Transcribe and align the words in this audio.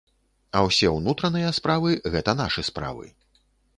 А 0.57 0.61
ўсе 0.67 0.87
ўнутраныя 0.93 1.51
справы, 1.57 1.91
гэта 2.17 2.31
нашы 2.43 2.61
справы. 2.71 3.05